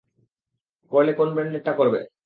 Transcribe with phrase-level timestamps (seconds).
[0.91, 2.03] করলে, কোন ব্রান্ডেরটা করেন?